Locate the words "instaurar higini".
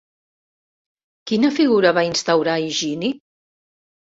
2.09-3.13